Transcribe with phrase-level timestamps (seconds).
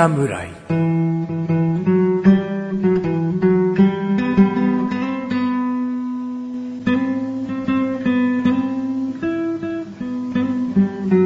[0.00, 0.48] 侍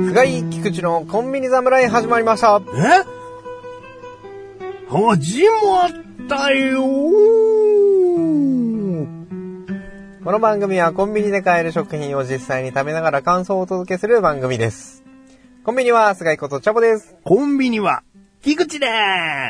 [0.08, 2.60] 菅井菊池のコンビニ侍始まりました。
[2.74, 3.04] え？
[4.90, 5.90] 始まっ
[6.28, 6.82] たよ
[10.24, 15.04] この番組はコンビニで買える食品を実際に食べながら感想をお届けする番組です。
[15.62, 17.14] コンビニは菅井ことチャボです。
[17.22, 18.02] コンビニは、
[18.44, 18.86] 菊池で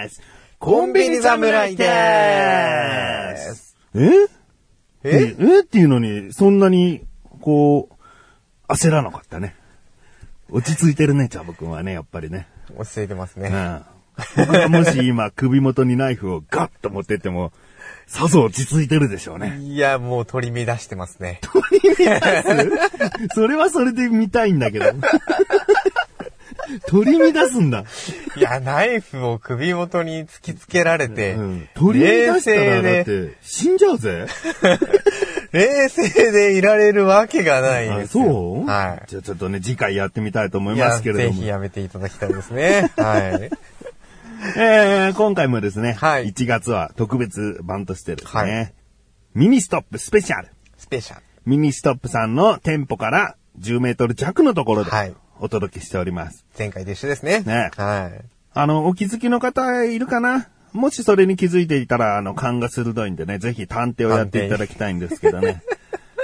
[0.08, 0.22] す
[0.60, 1.84] コンビニ侍で
[3.36, 3.76] す。
[3.92, 4.08] え？
[5.02, 5.34] え？
[5.36, 5.60] え？
[5.62, 7.02] っていうのに、そんなに、
[7.40, 9.56] こう、焦らなかったね。
[10.48, 12.46] 落ち着いてるね、チャボくんはね、やっぱりね。
[12.76, 13.48] 落ち着いてますね。
[13.48, 13.82] うん。
[14.46, 17.52] 僕がもし今、首元にナイフをガッと持ってっても、
[18.06, 19.58] さぞ落ち着いてるでしょうね。
[19.60, 21.40] いや、もう取り乱してますね。
[23.34, 24.86] それはそれで見たいんだけど。
[26.88, 27.84] 取り乱すんだ。
[28.36, 31.68] いや、ナイフを首元に突きつけられて、うん。
[31.74, 34.26] 取り乱したらだって死んじゃうぜ。
[35.52, 38.24] 冷静でいられるわけがないあですよ。
[38.24, 38.30] そ
[38.64, 38.66] う？
[38.66, 39.06] はい。
[39.08, 41.36] じゃあちょっとね、次回やってみたいと思いますけれども。
[41.36, 42.90] ぜひやめていただきたいですね。
[42.98, 43.50] はい。
[44.56, 48.72] えー、今回もですね、はい1月は特別版としてですね、はい
[49.34, 50.48] ミニストップスペシャル。
[50.76, 51.22] スペシャル。
[51.46, 55.14] ミニストップさんの店舗から10メートル弱のところではい
[55.45, 56.46] お届けしております。
[56.59, 57.40] 前回と一緒ですね。
[57.40, 58.24] ねはい。
[58.54, 60.48] あの、お気づきの方いるかな？
[60.73, 65.62] もしそれに気づいていたら、あの、勘が鋭いんでね、ぜひ探偵をやっていただきたいんですけどね。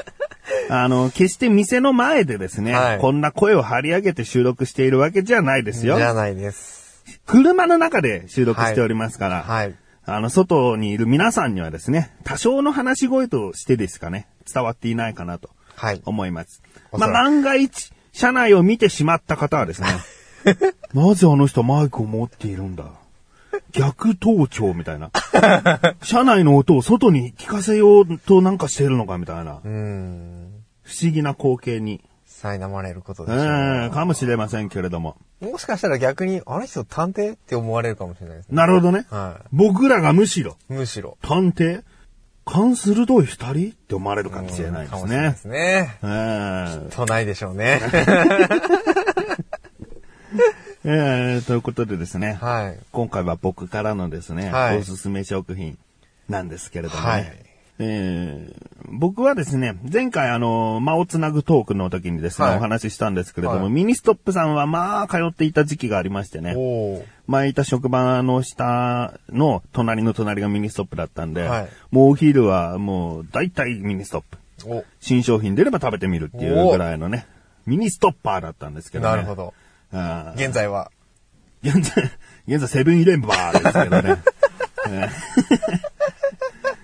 [0.70, 5.96] あの、決して店の前でですね、はいこんな声を張り上げて収録しているわけじゃないですよ。
[5.96, 7.04] じゃないです。
[7.26, 9.74] 車の中で収録しておりますから、はい。
[10.06, 16.00] あの、外にいる皆さんにはですね、多少の話し声としてですかね、伝わっていないかなとはい。
[16.06, 16.62] 思います。
[16.64, 19.88] まあ、おそらく万が一、車内を見てしまった方はですね、
[20.94, 22.84] なぜあの人マイクを持っているんだ？
[23.72, 25.10] 逆盗聴みたいな。
[26.02, 29.66] 車内の音を外に聞かせようとなんかしてるのかみたいなう。
[29.66, 30.50] ーん。
[30.82, 35.16] 不思議な光景に、苛まれることえでしょうね、ー、かもしれませんけれども。
[35.40, 38.56] もしかしたら逆に、あの人探偵って思われるかもしれないですね。
[38.56, 39.06] なるほどね。
[39.10, 40.72] は僕らがむしろ、い。
[40.74, 41.18] むしろ。
[41.22, 41.82] 探偵？
[42.50, 45.36] 勘鋭い二人って思われるかもしれないですねかもしれないで。
[45.38, 45.98] すね。
[46.02, 47.80] えーとないでしょうね。
[50.82, 52.78] えー、ということでですね、はい。
[52.90, 55.78] 今回は僕からのですね、はいおすすめ食品
[56.28, 57.49] なんですけれどもね、はい
[57.80, 66.56] えー僕はですね、前回あの、間をつなぐトークの時にですね、はいお話ししたんですけれども、はいミニストップさんはまあ通っていた時期がありましてね。
[67.28, 74.38] 前いた職場の下の隣の隣がミニストップだったんで、はいもうお昼はもう大体ミニストップ。
[74.66, 77.26] お、新商品出れば食べてみるっていうぐらいのね、
[77.66, 79.10] ミニストッパーだったんですけどね。
[79.10, 79.54] なるほど。
[79.92, 80.90] あー現在は、
[81.62, 82.10] 現在、
[82.48, 84.22] 現在セブンイレブンバーですけどね。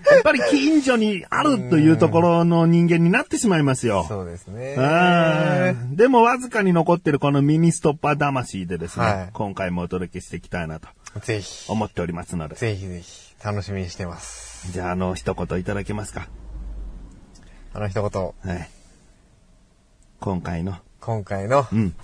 [0.09, 4.05] えーやっぱり近所にあるというところの人間になってしまいますよ。
[4.07, 4.75] そうですね。
[5.91, 10.87] でもわずかに残ってるこのミニストッパー魂でですね、はい今回もお届けしていきたいなと
[11.21, 12.55] ぜひ、思っておりますので。
[12.55, 14.71] ぜひぜひ、楽しみにしてます。
[14.71, 16.27] じゃあ、あの、一言いただけますか？
[17.73, 18.69] あの一言、はい。
[20.19, 21.95] 今回の、今回のうん、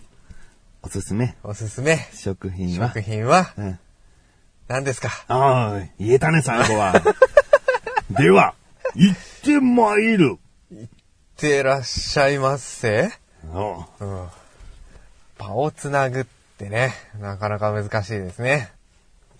[0.81, 2.89] おすすめおすすめ食品は？
[2.89, 3.53] 食、品は？
[3.57, 3.79] うん、
[4.67, 5.09] 何ですか？
[5.27, 6.93] ああ、言えたね、最後は。
[8.15, 8.53] では、
[8.95, 10.37] 行ってまいる。
[10.71, 10.87] いっ
[11.35, 13.09] てらっしゃいませ。
[13.51, 14.27] おううん。
[15.39, 16.25] 場をつなぐっ
[16.57, 18.71] てね、なかなか難しいですね。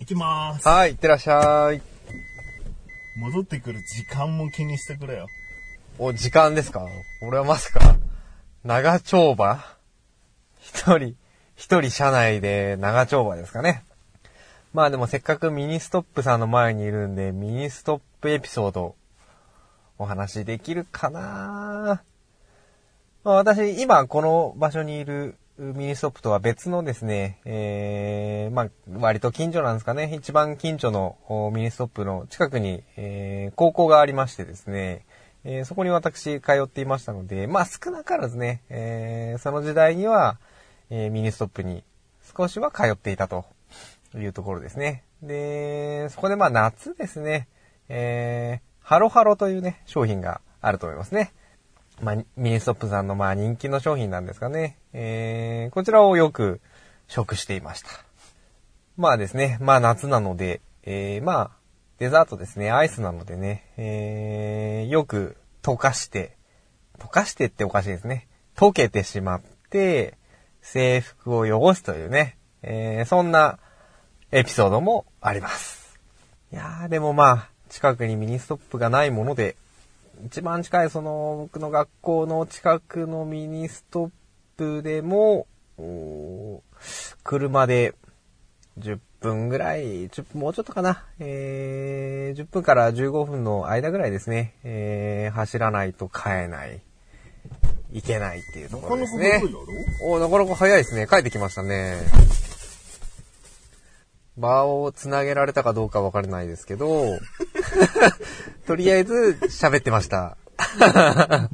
[0.00, 0.66] 行きまーす。
[0.66, 1.80] はい、いってらっしゃい。
[3.20, 5.26] 戻ってくる時間も気にしてくれよ。
[5.98, 6.84] お、時間ですか？
[7.22, 7.96] 俺はまさか、
[8.64, 9.64] 長丁場？
[10.60, 11.14] 一人、
[11.54, 13.84] 一人車内で長丁場ですかね。
[14.74, 18.96] まあでもせっかくミニストップさんの前にいるんで、ミニストップエピソード、
[19.98, 22.02] お話できるかな？
[23.22, 28.68] まあ私、今この場所にいるミニストップとは別のですね、えー、まあ
[28.98, 30.12] 割と近所なんですかね。
[30.12, 35.06] 一番近所のミニストップの近くに、えー高校がありましてですね、
[35.44, 40.36] えーそこに私通っていましたので、まあ少なからずね、えーその時代には、
[40.90, 41.84] えーミニストップに
[42.36, 43.44] 少しは通っていたと
[44.14, 45.02] というところですね。
[45.22, 47.48] で、そこでまあ夏ですね、
[47.88, 51.32] えーハロハロというね、商品があると思いますね。
[52.02, 54.76] まあ、ミニストップさんのまあ人気の商品なんですかね。
[54.92, 56.60] えーこちらをよく
[57.08, 57.88] 食していました。
[58.96, 61.50] まあですね、まあ夏なので、えーまあ、
[61.98, 66.36] デザートですね、アイスなのでね、えーよく溶かして、
[67.00, 68.28] 溶かしてっておかしいですね。
[68.54, 70.14] 溶けてしまって、
[70.62, 73.58] 制服を汚すというね、えーそんな
[74.36, 75.96] エピソードもあります。
[76.52, 79.54] いやー、でもまあ、近くにミニストップがないもので、
[80.26, 84.10] 一番近いその僕の学校の近くのミニストッ
[84.56, 85.46] プでも、
[87.22, 87.94] 車で
[88.80, 91.04] 10分ぐらい、10分もうちょっとかな。
[91.20, 94.54] えー、10分から15分の間ぐらいですね。
[94.64, 96.80] えー、走らないと買えない。
[97.92, 99.40] いけないっていうところですね。
[100.02, 101.06] おーなかなか早いですね。
[101.06, 102.00] 帰ってきましたね。
[104.36, 107.18] 場を繋げられたかどうかわからないですけど、
[108.66, 110.36] とりあえず喋ってました。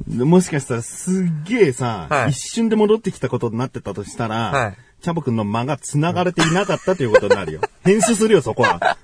[0.07, 7.61] で もしかしたらすっげえさ、はい一瞬で戻ってきたことになってたとしたら、はいチャボくんの間が繋がれていなかったということになるよ。
[7.83, 8.97] 編集するよ、そこは。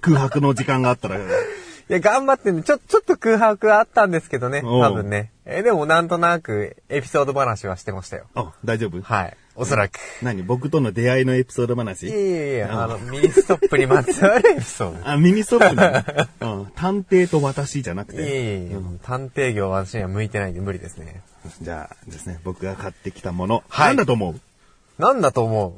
[0.00, 1.16] 空白の時間があったら。
[1.16, 1.20] い
[1.88, 5.30] や、頑張ってね、ちょ、ちょっと空白あったんですけどね、多分ね。
[5.44, 8.24] え、でもなんとなくエピソード話はしてましたよ。
[8.34, 9.00] あ、大丈夫？
[9.00, 9.36] はい。
[9.60, 9.98] おそらく。
[10.22, 10.42] 何？
[10.42, 15.06] 僕との出会いのエピソードいや話いやいや、あの、ミニストップにまつわるエピソード。
[15.08, 16.04] あ、ミニストップな
[16.40, 18.34] の、うん、探偵と私じゃなくいやいて。
[18.34, 21.22] やいや、探偵業は私には向いてないんで無理ですね。
[21.60, 23.62] じゃあですね、僕が買ってきたもの。
[23.68, 25.02] はい何だと思う？
[25.02, 25.76] なんだと思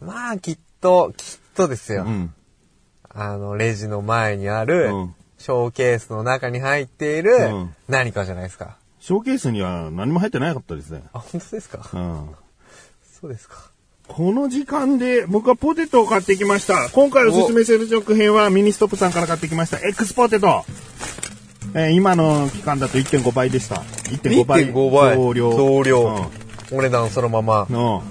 [0.00, 0.04] う？
[0.04, 2.04] まあ、きっと、きっとですよ。
[2.06, 2.34] うん。
[3.08, 8.78] あの、レジの前にある、うんショーケースの中に入っている、うん何かじゃないですか。
[8.98, 11.02] ショーケースには何も入ってなかったですね。
[11.12, 11.90] あ、本当ですか？
[11.92, 12.30] うん。
[13.24, 13.70] そうですか。
[14.06, 16.90] この時間で僕はポテトを買ってきました。
[16.90, 19.78] 今回おすすめする食品はミニストップさんから買ってきました。
[19.78, 20.66] X ポテト。
[21.72, 23.76] えー今の期間だと1.5倍でした。
[23.76, 24.66] 1.5倍。
[24.66, 25.16] 1.5倍。
[25.16, 25.52] 増量。
[25.56, 26.30] 増量。
[26.70, 27.72] お値段そのままう。
[27.72, 27.72] ん。
[27.72, 28.02] の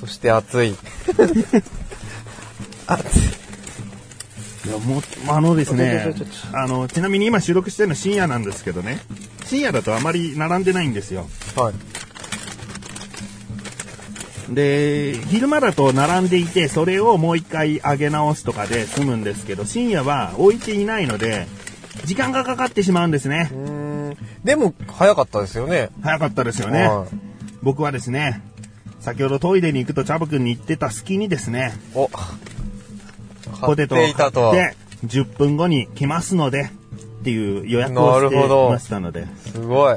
[0.00, 0.74] そして熱い。
[2.86, 3.22] 熱い。
[4.64, 6.14] いや、もう、あのですね
[6.54, 9.00] あの、ちなみに今収録してるの深夜なんですけどね。
[9.44, 11.26] 深夜だとあまり並んでないんですよ。
[11.56, 11.74] はい。
[14.48, 21.46] で、昼間だと並んでいて、それをもう一回揚げ直すとかで済むんですけど、深夜は置いていないので、
[22.04, 23.50] 時間がかかってしまうんですね。
[24.44, 25.90] でも、早かったですよね。
[26.02, 26.88] 早かったですよね。
[26.88, 28.42] はい僕はですね、
[29.00, 32.08] 先ほどトイレに行くとチャボくんに言ってた隙にですね、お。
[33.60, 34.50] ポテトを買買っていたと。
[34.50, 36.70] って、10分後に来ますので、
[37.20, 39.26] っていう予約をなしてましたので。
[39.46, 39.96] すごい。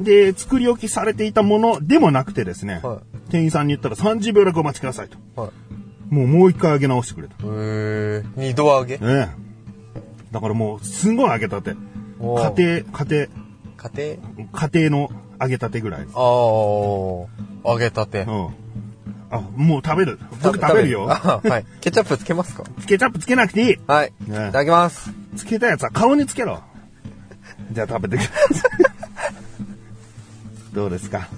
[0.00, 3.02] で、作り置きされていたものでもなくてですね、は
[3.34, 5.18] 店員さんに言ったら30秒だけお待ちくださいと。
[5.40, 6.14] はい。
[6.14, 7.34] もうもう一回揚げ直してくれと。
[7.40, 8.24] へー。
[8.36, 8.94] 二度揚げ？
[8.94, 9.28] ええ。
[10.30, 11.74] だからもう、すごい揚げたて。
[12.20, 14.16] おー家庭、家家庭？
[14.46, 15.10] 庭、家庭の
[15.40, 16.02] 揚げたてぐらい。
[16.02, 17.26] あー。
[17.64, 18.30] 揚げたてう。
[18.30, 18.48] ん。
[19.30, 20.20] あ、もう食べる。
[20.44, 21.10] 僕食べるよ。
[21.10, 21.64] あはい。
[21.80, 22.62] ケチャップつけますか？
[22.86, 23.78] ケチャップつけなくていい。
[23.88, 24.12] はい。
[24.28, 25.10] いねただきます。
[25.34, 26.60] つけたやつは顔につけろ。
[27.72, 28.70] じゃあ食べてください。
[30.72, 31.28] どうですか？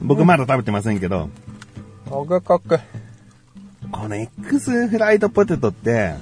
[0.00, 1.30] 僕まだ食べてませんけど、
[2.10, 2.80] 揚げかけ。
[3.90, 6.14] この X フライドポテトって、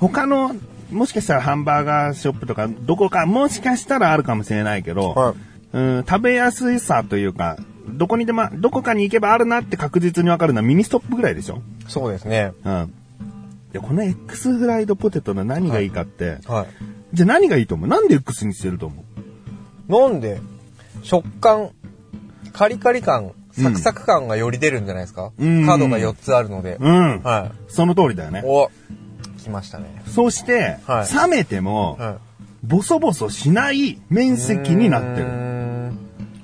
[0.00, 0.54] 他の、
[0.90, 5.34] もしかしたらハンバーガーショップとか、どこか、もしかしたらあるかもしれないけど、はい
[5.72, 12.52] うん、食べやすいさというか、どこにでも、どこかに行けばあるなって確実にわかるのはミニストップぐらいでしょそうですね。
[12.64, 12.94] うん。
[13.72, 16.66] で、この X フライドポテトの何がいいかって、はい。
[17.12, 17.88] じゃあ何がいいと思う？
[17.88, 19.04] なんで X にしてると思
[19.88, 19.92] う？
[19.92, 20.40] なんで、
[21.02, 21.70] 食感、
[22.54, 26.78] カリカリ感、サクサク感がより出るんじゃないですか、うん角が4つあるので。
[26.80, 27.22] うん。
[27.22, 28.42] はその通りだよねい。。
[28.46, 28.70] お、
[29.42, 30.02] 来ましたね。
[30.06, 32.14] そして、はい冷めても、はい。
[32.62, 35.26] ボソボソしない面積になってる。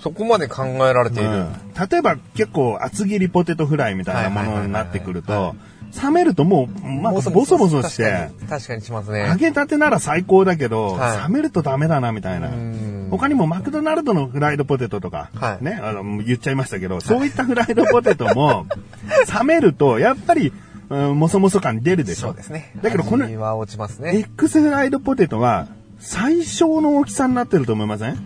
[0.00, 1.30] そこまで考えられている。
[1.30, 1.48] うん
[1.90, 5.54] 例えば結構厚切りポテトフライみたいなものになってくると、
[6.02, 9.26] 冷めるともう、まあ、ボソボソして、確かに確かにしますね。
[9.26, 12.50] 揚げたてなら最高だけど、はい冷めるとダメだなみたいなう。
[12.50, 18.66] ん他にもマクドナルドのフライドポテトとか、はいね、あの、言っちゃいましたけど、そういったフライドポテトも、
[19.38, 20.52] 冷めると、やっぱり、
[20.88, 22.28] うん、もそもそ感出るでしょ。
[22.28, 22.72] そうですね。
[22.82, 24.16] だけどこの味は落ちますね。
[24.18, 28.16] X フライドポテトは、最小の大きさになってると思いません？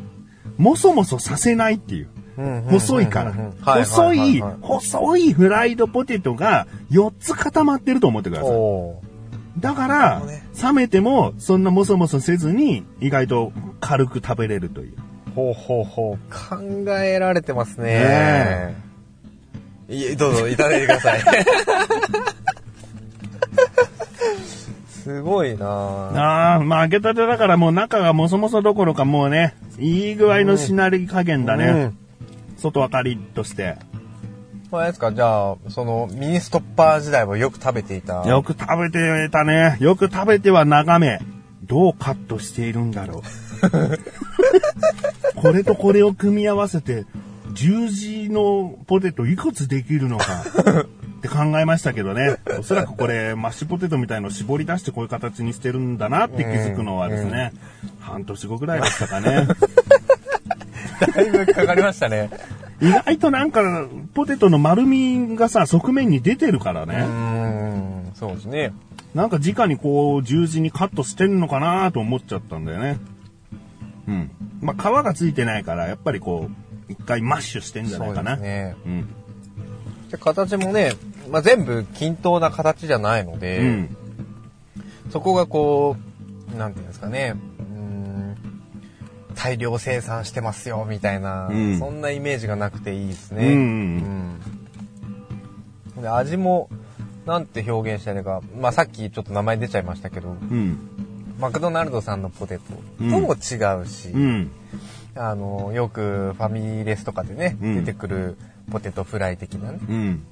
[0.57, 2.09] もそもそさせないっていう。
[2.71, 3.33] 細いから。
[3.85, 8.50] 細い、細いフライドポテトが4つ固まってると思ってください。
[9.58, 10.23] だから、
[10.62, 14.94] 冷めてもそんなもそもそせずに意外と軽く食べれるという。
[15.34, 16.18] ほうほうほう。
[16.32, 16.56] 考
[16.99, 17.84] えられてますね。
[17.84, 18.76] ね
[19.88, 21.20] いえ、どうぞ、いただいてください。
[24.88, 25.68] すごいなぁ
[26.16, 31.66] ああ、まあ揚げたてだからもう中がもそもそどころかもうね、いい具合のしなり加減だね。
[31.66, 31.99] うん
[32.64, 33.76] 外はカリッとして。
[34.71, 35.12] これですか？
[35.12, 38.26] じゃあ、その、ミニストッパー時代はよく食べていた。
[38.26, 39.76] よく食べてたね。
[39.80, 41.21] よく食べては眺め。
[41.64, 43.23] どうカットしているんだろう。
[45.40, 47.04] これとこれを組み合わせて、
[47.52, 50.25] 十字のポテトいくつできるのか。
[50.44, 52.37] って考えましたけどね。
[52.59, 57.52] おそらくこれ、マッシュポテトみたいのを絞り出してこういう形にしてるんだなって気づくのはですね、
[58.00, 59.47] 半年後ぐらいでしたかね。
[61.14, 62.28] だいぶかかりましたね。
[62.81, 66.95] 意外となんか、ポテトの丸みがさ、側面に出てるからうね。
[66.95, 68.73] ーん、そうですね。
[69.14, 72.99] なんか直にこう、十字にカットしてんのかなと思っちゃったんだよね。
[74.09, 74.31] うん。
[74.61, 78.37] まあ、皮がついてないから、やっぱりこう、一回マッシュしてんじゃないかな。
[78.37, 78.76] そうですね。
[78.87, 79.09] うん。
[80.11, 80.93] で形もね、
[81.31, 83.97] まあ、全部均等な形じゃないので、うん。
[85.11, 85.97] そこがこ
[86.54, 87.35] う、なんていうんですかね、
[89.44, 93.46] 大量生産してますよ、みたいな、うんそんなイメージがなくていいですね。
[93.46, 94.40] うん
[95.96, 96.70] うんで味も、
[97.26, 100.78] なんて表現したらいいか、まあさっきちょっと名前出ちゃいましたけど、うん。
[101.38, 102.62] マクドナルドさんのポテト
[103.00, 104.50] うんとも違うし、うん。
[105.14, 108.38] あの、よくファミレスとかでね、うん出てくる
[108.70, 110.26] ポテトフライ的なね、うん。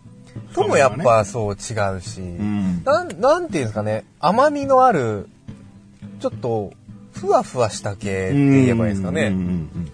[0.55, 2.83] ともやっぱそう違うし、うん。
[2.83, 5.29] なん、なんていうんですかね、甘みのある、
[6.21, 6.73] ちょっと、
[7.13, 9.29] ふわふわした系って言えばいいですかね。
[9.29, 9.93] うんうん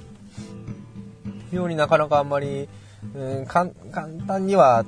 [1.51, 2.69] 非常になかなかあんまり、
[3.15, 4.85] うん、かん簡単には、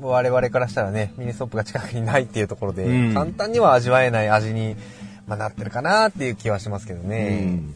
[0.00, 3.14] 我々からしたらね、ミニストップが近くにないっていうところで、うん。
[3.14, 4.76] 簡単には味わえない味に、
[5.26, 7.46] まあ、なってるかなっていう気はしますけどうね。
[7.46, 7.74] ん。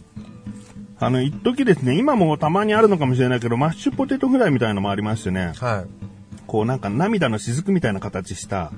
[0.99, 6.11] あの、一時ですね、今もたまにあるのかもしれないけど、マッシュポテトフライみたいのもありましてね、はい。
[6.47, 8.73] こうなんか涙の雫みたいな形した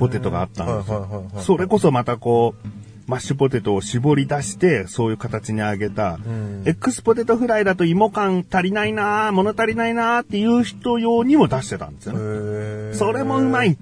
[0.00, 1.30] ポテトがあったんですよ。
[1.36, 2.68] それこそまたこう、
[3.08, 12.94] マッシュポテトを絞り出して、そういう形に揚げた、ん X ポテトフライだと芋感足りないなぁ、物足りないなぁっていう人用にも出してたんですよね。
[12.94, 13.76] それもうまい。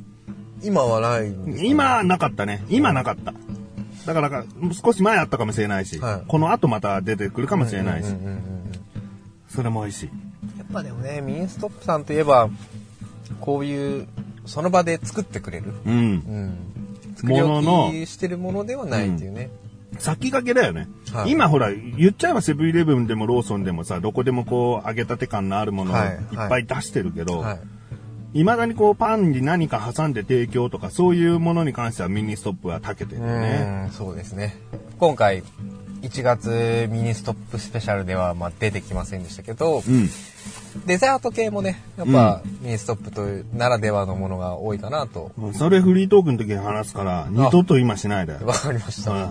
[0.63, 1.63] 今はないんですか？
[1.65, 2.65] ね今なかったね。
[2.69, 3.35] 今なかった。
[4.07, 8.15] だからか、少し前あったかもしれないし、はいこの後また出てくるかもしれないし、
[9.49, 10.07] それも美味しい。
[10.57, 12.49] やっぱでもね、ミニストップさんといえば、
[13.41, 14.07] こういう、
[14.45, 15.73] その場で作ってくれる。
[15.85, 15.95] うん。
[15.95, 16.55] うん。
[17.23, 19.51] もののしてるものではないっていうね。
[19.99, 20.89] 先駆けだよね。
[21.13, 27.61] はい今ほら、言っちゃえばセブンイレブンでもローソンでもさ、どこでもこう、揚げたて感のあるものをはいいっぱい出してるけど、はい。
[28.33, 33.85] 未だにこう、パンに何か挟んで提供とか、そういうものに関してはミニストップは長けてるよね。
[33.87, 34.57] うん、そうですね。
[34.99, 35.43] 今回、
[36.09, 40.09] 1月ミニストップスペシャルではまあ出てきませんでしたけど、うん。
[40.87, 45.33] デザート系もね、やっぱミニストップというならではのものが多いかなと。
[45.55, 48.35] それフリートークの時に話すから、二度と今しないで。
[48.35, 49.13] わかりました。
[49.13, 49.31] うん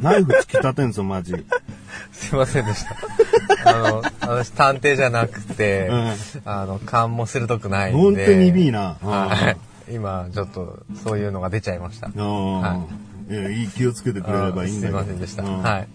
[0.00, 1.32] ナイフ突き立てんぞ、マジ。
[2.12, 3.70] すいませんでした。
[3.70, 6.12] あの、私探偵じゃなくて、うん
[6.44, 8.26] あの、勘も鋭くないん本で。
[8.26, 8.96] 当に鈍いな。
[9.02, 9.56] は
[9.88, 9.94] い。
[9.94, 12.10] 今、ちょっと、そういうのが出ちゃいました。
[12.14, 12.60] うん。
[12.60, 14.98] はいや、いい気をつけてくれればいいんだけど。
[15.00, 15.42] すいませんでした。
[15.42, 15.88] うんはい。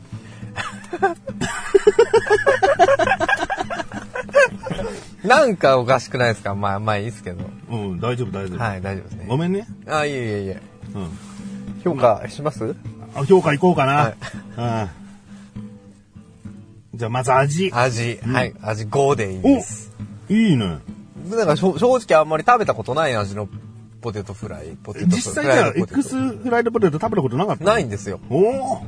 [5.28, 6.56] なんかおかしくないですか？
[6.56, 7.44] まあ、まあいいですけど。
[7.70, 8.60] うん、大丈夫、大丈夫。
[8.60, 9.26] はい、大丈夫ですね。
[9.28, 9.68] ごめんね。
[9.88, 10.62] あ、いえいえいえ。
[10.96, 11.10] うん。
[11.84, 12.76] 評価します？
[13.16, 13.94] あ評価いこうかな。
[13.94, 14.16] はい
[14.58, 14.86] う
[16.96, 16.98] ん。
[17.00, 17.72] じゃあ、まず味。
[17.74, 19.92] 味、はい、味5でいいです。
[20.30, 20.80] いいね。
[21.30, 23.48] なんか正直あんまり食べたことない味の
[24.01, 24.77] ポテトフライ。
[24.82, 27.63] ポテトフ実際じゃあ、X フライドポテト食べたことなかった？
[27.66, 28.20] ないんですよ。
[28.30, 28.82] おお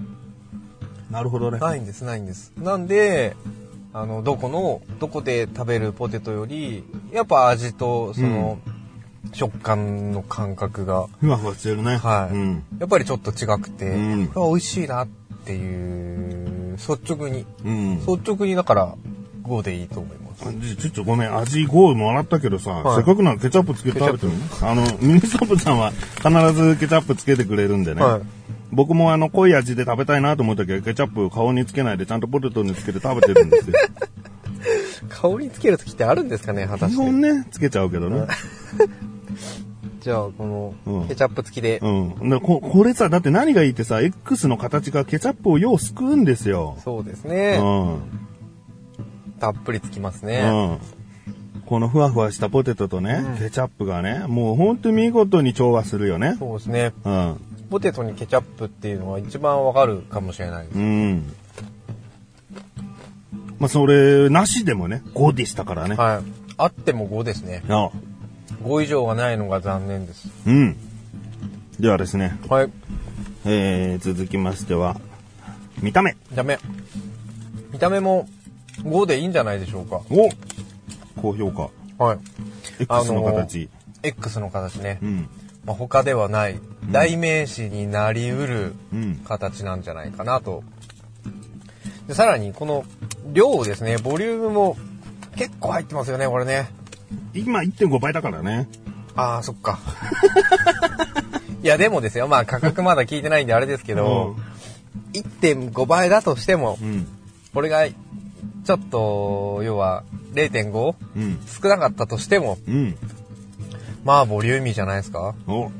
[1.11, 1.59] なるほどね。
[1.59, 2.51] ないんです、ないんです。
[2.57, 3.35] なんで、
[3.93, 8.59] あの、どこの、どこで食べるポテトより、やっぱ味と、その、
[9.33, 11.97] 食感の感覚が、ふわふわしてるね。
[11.97, 12.63] はい、うん。
[12.79, 15.07] やっぱりちょっと違くて、うんあ美味しいなっ
[15.45, 17.95] ていう、率直に、うん。
[18.05, 18.95] 率直にだから、
[19.43, 20.28] 5でいいと思います。
[20.60, 28.01] じちょっとごめん、味5もらったけどさ、はいせっかくならケチャップつけて食べてみるあの、ミニストップさんは必ずケチャップつけてくれるんでね。
[28.01, 28.22] はい
[28.72, 33.75] 僕もあの、濃い味で食べたいなと思ったけど、ケチャップ顔につけないでちゃんとポテトにつけて食べてるんですよ。
[35.10, 37.03] 香りつけるときってあるんですかね、果た基して。
[37.03, 38.27] 本ね、つけちゃうけどね。
[40.01, 40.34] じゃあ、こ
[40.86, 41.89] うんの、ケチャップ付きで、う
[42.25, 42.29] ん。
[42.29, 46.77] だここれさ、だって何がいいってさ、X の形がケチャップをようすくうんですよ。
[46.84, 47.58] そうですうね。
[47.58, 48.00] ん。
[49.39, 50.41] たっぷりつきますね。
[50.41, 51.00] うん。
[51.65, 56.36] このふわふわしたポテトとね、ケチャップがね、もうほんと見事に調和するよね。
[56.39, 56.93] そうですね。
[57.03, 57.38] うん。
[57.69, 60.79] ポテトにケチャップっていうのは一番わかるかもしれないです。
[60.79, 61.34] うん。
[63.60, 65.96] まあ、それ、なしでもね、5でしたからね。
[65.96, 66.24] はい。
[66.58, 67.63] あっても5ですね。
[67.69, 67.91] あ
[68.63, 70.29] 5以上がないのが残念です。
[70.48, 70.75] うん。
[71.79, 72.72] ではですね、はい。
[73.46, 75.00] えー、続きましては、
[75.81, 76.17] 見た目。
[76.34, 76.58] ダメ。
[77.72, 78.27] 見た目も
[78.83, 80.01] 5でいいんじゃないでしょうか。
[80.09, 80.29] お
[81.21, 82.03] 高評価。
[82.03, 82.19] はい。
[82.79, 83.69] X の形。
[84.03, 85.00] X の形ね。
[85.01, 85.29] うん。
[85.65, 86.59] まあ、他ではない
[86.91, 89.15] 代名詞になりうるうん。
[89.25, 90.63] 形なんじゃないかなと。
[92.07, 92.86] でさらにこの
[93.33, 94.77] 量ですね、ボリュームも
[95.36, 96.69] 結構入ってますよね、これね。
[97.33, 98.67] 今1.5倍だからね。
[99.15, 99.79] ああ、そっか。
[101.62, 102.27] いや、でもですよ。
[102.27, 104.36] まあ、価格まだ聞いてないんであれですけど、
[105.13, 107.07] 1.5倍だとしても、うん。
[107.53, 107.86] これが、
[108.65, 110.95] ちょっと、要は、0.5?
[111.15, 111.39] うん。
[111.47, 112.95] 少なかったとしても、うん。
[114.05, 115.35] まあ、ボリューミーじゃないですか？
[115.47, 115.65] お。
[115.65, 115.71] うん。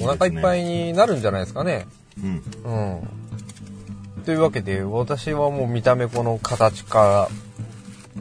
[0.00, 1.86] お腹いっぱいになるんじゃないですかね？
[2.22, 2.42] うん。
[2.64, 4.22] うん。
[4.24, 7.28] というわけで、私はもう見た目この形か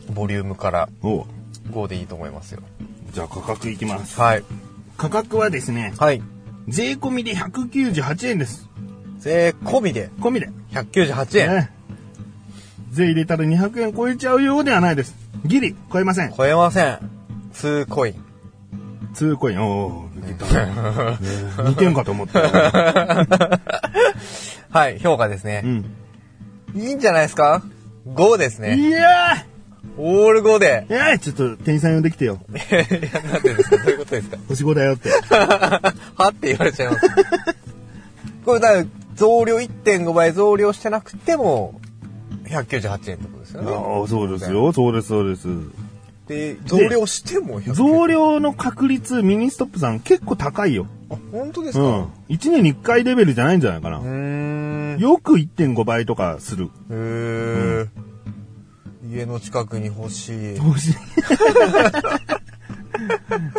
[0.07, 1.25] ら、ボリュームからお。
[1.71, 2.61] 5でいいと思いますよ。
[3.11, 4.19] じゃあ価格いきます。
[4.19, 4.43] はい。
[4.97, 6.21] 価格はですね、はい。
[6.67, 8.69] 税込みで198円です。
[9.19, 10.09] 税込みで？
[10.19, 10.49] 込みで。
[10.71, 11.49] 198円。
[11.49, 11.71] ね。
[12.97, 15.15] 税入れたら200円超えちゃうようではないです。
[15.45, 16.33] ギリ超えません。
[16.35, 16.99] 超えません。
[17.53, 18.15] 2コイン。
[19.13, 19.61] 2コイン。
[19.61, 20.71] おー、抜けたね。
[21.69, 22.39] 2点かと思った。
[24.69, 25.67] はい、評価ですねう。
[25.67, 25.85] ん。
[26.75, 27.63] いいんじゃないですか
[28.07, 28.75] ?5 ですね。
[28.77, 29.45] いや
[29.97, 30.85] オール5で。
[30.89, 32.39] ーいやーちょっと店員さん呼んできてよ。
[32.51, 33.77] いや、なんでですか？
[33.77, 34.37] どういうことですか？
[34.47, 35.09] 星5だよって。
[35.31, 35.81] は
[36.29, 37.07] って言われちゃいます。
[38.45, 38.83] これだ
[39.15, 41.79] 増量1.5倍増量してなくても、
[42.47, 43.71] 198円ってことですよね。
[43.71, 44.73] ああ、そうですよ。
[44.73, 45.47] そうです、そうです。
[46.27, 47.73] で、増量しても198円。
[47.75, 50.87] 増量の確率、ミニストップさん結構高いよ。
[51.09, 51.83] あ、本当ですか？
[51.83, 52.03] うん。
[52.29, 53.97] 1年に1回レベルじゃないんじゃないかな。
[53.97, 54.01] よ
[55.19, 56.69] く1.5倍とかする。
[56.89, 57.87] へー
[59.09, 60.57] 家の近くに欲しい。
[60.57, 60.95] 欲しい。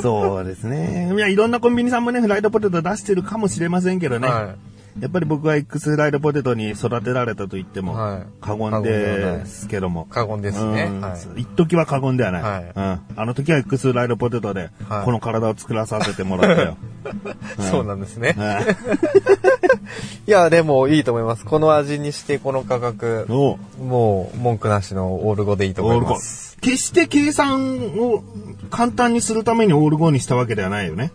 [0.02, 1.10] そうですね。
[1.14, 4.28] いや、いろんなコンビニさんもね、フライドポテト出してるかもしれませんけどね。
[4.28, 4.56] は
[5.00, 10.06] やっぱり僕は X フライドポテトに育てられたと言っても、はい過言ですけども。
[10.06, 10.90] 過言ですね
[11.36, 12.42] 一時は過言ではない。
[12.42, 13.00] はいうん。
[13.16, 16.76] あの時は X フライドポテトで、はいこの体を作らさせてもらったよ。
[17.58, 17.62] い。
[17.62, 18.34] そうなんですね。
[18.36, 18.66] はい
[20.26, 21.44] いや、でもいいと思います。
[21.44, 26.58] この味にしてこの価格、もう文句なしのオール5でいいと思います。
[26.60, 28.22] 決して計算を
[28.70, 31.12] 簡単にするためにオール5にしたわけではないよね。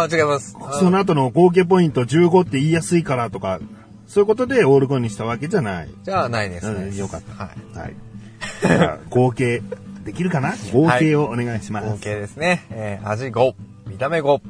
[0.00, 0.56] あ、違います。
[0.60, 3.60] あその後の合計ポイント15って言いやすいからとか、
[4.06, 5.90] そういうことでオール5にしたわけじゃない。
[6.02, 6.84] じゃあないですね。
[6.86, 7.78] うんよかったはい。
[7.78, 7.94] はい。
[8.62, 9.62] じゃあ合計
[10.04, 10.54] できるかな？
[10.72, 11.88] 合計をお願いします。
[11.88, 12.66] 合計ですね。
[12.70, 13.54] えー味5、
[13.86, 14.40] 見た目5、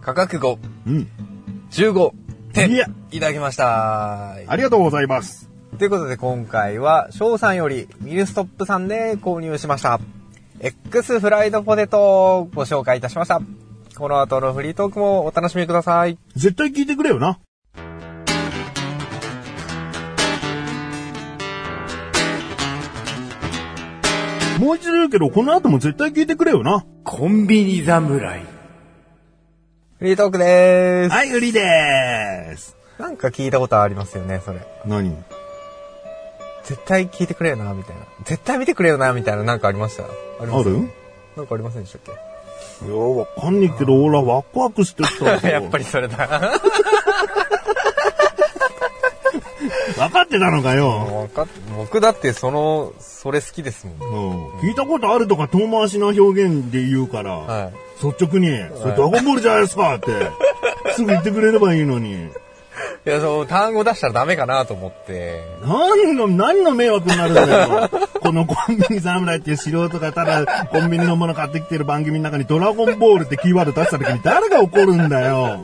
[0.00, 1.08] 価格5、うん。
[1.70, 2.10] 15
[2.52, 2.70] 点。
[3.10, 4.32] いただきました。
[4.32, 5.48] ありがとうございます。
[5.78, 10.00] ということで今回は翔さんよりミルストップさんで購入しました。
[10.60, 13.42] X フライドポテトをご紹介いたしました。
[13.98, 16.18] この後のフリートークもお楽しみください。
[16.34, 17.38] 絶対聞いてくれよな。
[24.60, 26.84] もう一度言うけど、この後も絶対聞いてくれよな。
[27.04, 28.40] コンビニ侍。
[29.98, 31.12] フリートークでーす。
[31.14, 32.76] はい、売りでーす。
[32.98, 34.60] なんか聞いたことありますよね、それ。
[34.84, 35.16] 何？
[36.64, 38.02] 絶対聞いてくれよな、みたいな。
[38.24, 40.02] 絶対見てくれよな、みたいななんかありました？
[40.02, 40.06] あ
[40.42, 40.68] ります？
[40.68, 40.90] ある？
[41.36, 42.16] なんかありませんでしたっ
[42.84, 46.16] いや、わかんねえけど、俺はワクワクしてたけ やっぱりそれだ。
[49.96, 50.88] 分かってたのかよ。
[51.22, 53.98] わかっ僕だってその、それ好きですもん。
[53.98, 54.68] うん。
[54.68, 58.04] 聞いたことあるとか遠回しな表現で言うから、はい。
[58.04, 58.48] 率直に、
[58.78, 60.12] それドラゴンボールじゃないですかって、
[60.94, 62.28] すぐ言ってくれればいいのに。
[63.06, 65.40] いや、そう、単語出したらダメかなと思って。
[65.62, 67.88] 何の、何の迷惑になるんだよ。
[68.20, 75.60] このコンビニ侍っていう素人がただコンビニのもの買ってきてる番組の中にドラゴンボールってキーワード出した時に誰が怒るんだよ。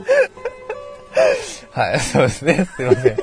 [1.71, 2.65] はい、そうですね。
[2.77, 3.17] すいません。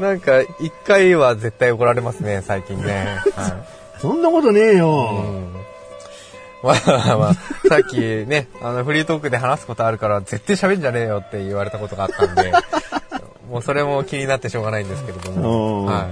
[0.00, 3.18] なんか、一回は絶対怒られますね、最近ね。
[3.36, 3.56] は
[4.00, 5.22] そんなことねえよ。
[6.62, 7.34] まあまあ、
[7.68, 12.52] さっきね、あの、フリートークで話すことあるから、絶対喋んじゃねえよって言われたことがあったんで、
[13.50, 15.82] もうそれも気になってしょうがないんですけれども。
[15.82, 16.08] うんは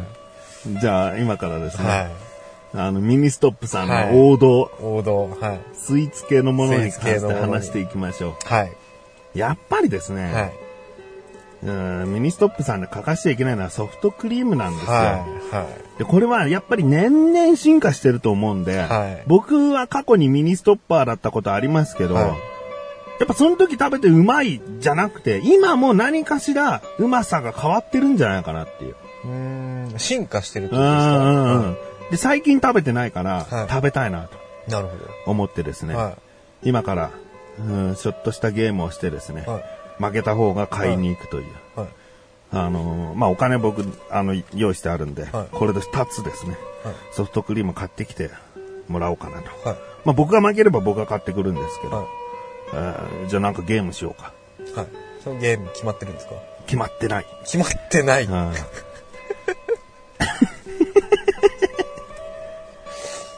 [0.80, 1.84] じゃあ今からですい。
[1.84, 2.10] ね、はい。
[2.74, 5.36] あのミニストップさんはいの王道、王道。
[5.40, 5.60] はい。
[5.74, 8.72] スイーツ系のものに関して話していきましょはい。
[9.34, 9.38] う。
[9.38, 10.52] やっぱりですね、はい。
[11.64, 11.70] う
[12.06, 14.92] んミニストップさんで欠かしちゃいけないのはソフトクリームなんですよ。
[14.92, 15.06] はい。
[15.54, 15.98] はい。
[15.98, 22.51] で、これはやっぱり年々進化してると思うんで、はい僕は過去にミニストッパーだったことありますけど、はい
[23.20, 28.96] やっぱその時食べてうまいじゃなくて、今も何かしらうまさが変わってるんじゃないかなっていう。
[29.24, 29.30] うー
[29.96, 31.18] ん、進化してるってうことですか？
[31.18, 31.76] んうんうん
[32.10, 34.36] で、最近食べてないから、はい食べたいなと
[34.68, 34.88] なる
[35.24, 35.98] ほ思ってですね、ど。
[36.00, 36.16] は
[36.62, 37.10] 今から、
[37.58, 39.50] うん、ちょっとしたゲームをしてですね、い。
[39.50, 39.62] はい。
[39.98, 41.44] 負けた方が買いに行くという。
[41.76, 41.88] はい。
[42.54, 48.30] あのーまあ、お金僕、あの、用意してあるんで、はいこれで2つですね、はいソフトクリーム買ってきて
[48.88, 49.68] もらおうかなと。
[49.68, 49.78] はい。
[50.04, 52.04] まあ、僕が負ければ僕が買ってくるんですけど、は
[52.74, 54.32] えーじゃあなんかゲームしようか。
[54.60, 54.72] い。
[54.78, 54.86] はい。
[55.22, 56.34] そのゲーム決まってるんですか？
[56.66, 57.26] 決まってない。
[57.44, 58.24] 決まってない。
[58.24, 58.52] うん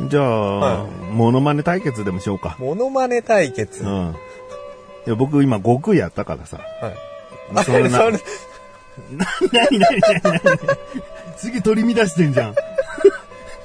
[0.08, 2.56] じゃあ、はいモノマネ対決でもしようか。
[2.58, 3.84] モノマネ対決。
[3.84, 4.14] うん。
[5.06, 6.58] いや僕今悟空やったからさ。
[6.80, 6.94] はい。
[7.46, 8.18] そんなそれなに
[9.16, 9.26] な
[9.70, 10.40] になになに
[11.36, 12.54] すげえ取り乱してんじゃん。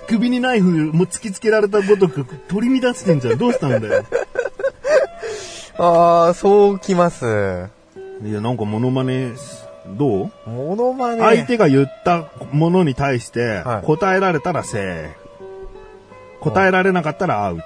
[0.07, 3.37] 首にナイフも突きつけられたごとく取り乱してんじゃん。
[3.37, 4.05] どうしたんだよ。
[5.79, 7.69] ああ、そうきます。
[8.23, 9.31] いや、なんかモノマネ、
[9.97, 10.31] どう？
[10.45, 11.21] モノマネ。
[11.21, 15.15] 相手が言ったものに対してはい答えられたらセーフ。
[16.41, 17.63] 答えられなかったらアウト。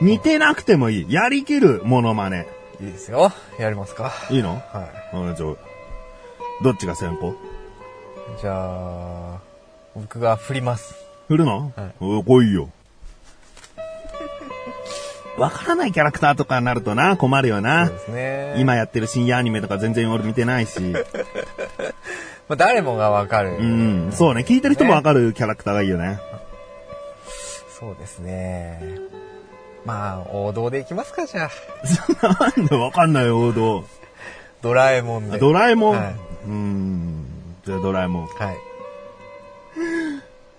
[0.00, 1.12] 似てなくてもいい。
[1.12, 2.46] やりきるモノマネ。
[2.80, 3.32] いいですよ。
[3.58, 4.12] やりますか。
[4.30, 4.54] いいの？
[4.54, 5.54] はうんじゃあ
[6.62, 7.34] どっちが先行い。
[8.40, 9.38] じゃあ、
[9.94, 10.94] 僕が振ります。
[11.28, 12.68] 振るの、はいお来いよ。
[15.40, 17.98] わからないキャラクターとかになるとな、困るよそうなで。
[17.98, 18.54] すね。
[18.58, 20.80] 今やってる深夜アニメとか全然俺見てないし。
[22.48, 23.56] まあ、誰もがわかる。
[23.58, 24.12] うん。
[24.12, 24.42] そうね。
[24.46, 26.18] 聞いてる人もわかるキャラクターがいいよね。
[27.78, 28.82] そうですね。
[29.86, 31.50] まあ、王道でいきますか、じゃあ。
[32.58, 33.84] なんでわかんないよ、王道。
[34.60, 35.38] ドラえもんで。
[35.38, 35.96] ドラえもん？
[35.96, 36.14] はい。
[36.46, 37.24] うん。
[37.64, 38.26] じゃあドラえもん。
[38.26, 38.56] はい。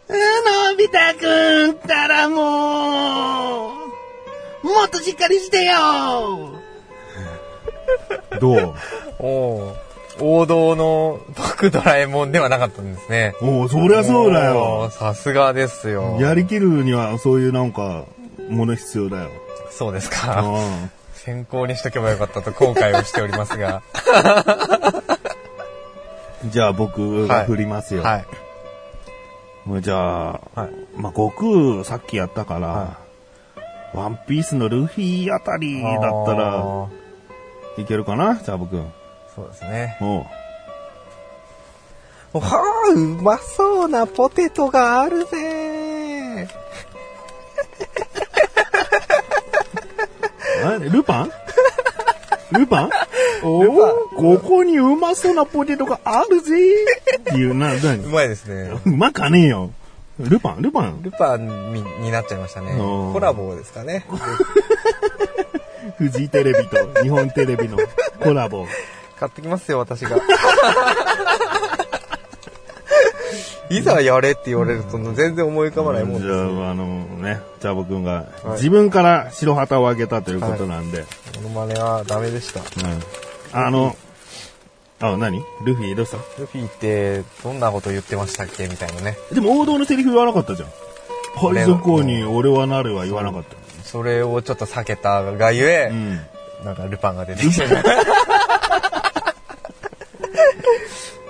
[0.10, 3.81] のび太くんったらもう、
[4.64, 5.74] もっとしっかりしてよ
[8.40, 8.74] どう？
[9.20, 9.74] おー
[10.20, 13.34] 王道の僕ドラえもんではなかったんですね。
[13.42, 14.92] おお、そりゃそうだおよー。
[14.92, 16.18] さすがですよ。
[16.20, 18.04] やりきるにはそういうなんか、
[18.50, 19.30] もの必要だよ。
[19.72, 20.42] そうですうか。
[20.42, 20.92] ん。
[21.14, 23.82] 先行にしとけばよかったと後悔をしておりますが。
[26.46, 28.04] じゃあ僕が振りますよ。
[28.04, 28.26] はい。
[29.66, 30.70] もうじゃあ、はい。
[30.98, 32.98] まあ、悟空さっきやったから、は
[33.94, 36.88] ワンピースのルフィあたりだったら
[37.78, 38.92] いけるかなチャボくん。
[39.36, 39.98] そうですね。
[40.02, 40.26] おう
[42.40, 46.48] はあ、うまそうなポテトがあるぜ
[50.92, 51.32] ルパン？
[52.52, 52.90] ルパン？
[53.44, 56.56] おルパおここにうまそうなポテトがあるぜ
[57.20, 58.72] っていう、な、なうまいですね。
[58.86, 59.72] うまかねえよ。
[60.30, 60.62] ルパン？
[60.62, 61.02] ルパン？
[61.02, 62.76] ルパンにになっちゃいましたね。
[62.78, 64.06] コラボですかね。
[65.98, 67.78] フジテレビと日本テレビの
[68.20, 68.66] コラボ。
[69.20, 70.18] 買ってきますよ、私が。
[73.70, 81.06] いざやれって言われると全然思い浮かばないもんですじゃあ、あのね、チャボくんがはい自分から白旗を上げたということなんで、
[81.42, 82.60] モノマネはダメでした。
[82.60, 83.02] うん
[83.54, 83.96] あの、
[85.02, 85.44] あ、何？
[85.64, 86.18] ルフィどうした？
[86.40, 88.68] ルフィってどんなこと言ってましたっけ？
[88.68, 89.18] みたいなね。
[89.34, 90.70] でも王道のセリフ言わなかったじゃん。
[91.40, 93.56] 海賊王に俺はなるは言わなかった。
[93.84, 96.20] それをちょっと避けたがゆえ、うん。
[96.66, 97.70] なんかルパンが出てきてる。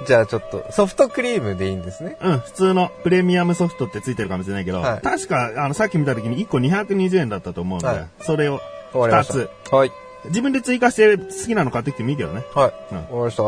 [0.05, 2.17] じゃあちょっと、ソフトクリームでいいんですね。
[2.21, 8.59] うん、普通のプレミアムソフトってついてるかもしれないけど、はい確か、あの、さっき見た時に1個220円だったと思うんで、はいそれを
[8.93, 9.33] 2わかりました。
[9.33, 9.49] つ。
[9.71, 9.91] はい。
[10.25, 12.43] 自分で追加して好きなの買ってきてもいいけどね。
[12.53, 12.73] はい。
[12.91, 13.43] うんわかりました。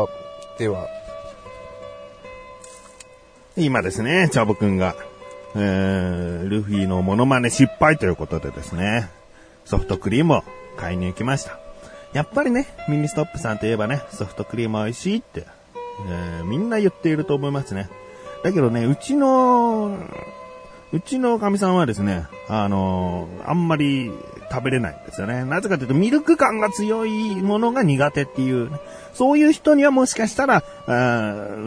[0.58, 0.88] では、
[3.56, 4.96] 今ですね、チャボくんが、
[5.54, 9.08] えー、ルフィのモノマネ失敗ということでですね、
[9.64, 10.44] ソフトクリームを
[10.76, 11.58] 買いに行きました。
[12.12, 15.46] やっぱりね、ミニストップさんといえばね、ソフトクリーム美味しいって、
[16.08, 17.88] えーみんな言っていると思いますね。
[18.42, 19.98] だけどね、うちの、
[20.94, 24.12] うちのかみさんはですね、あのーあんまり
[24.48, 25.44] 食べれないんですよね。
[25.44, 28.70] なぜかというと、ミルク感が強いものが苦手っていう、
[29.12, 30.90] そういう人にはもしかしたら、あ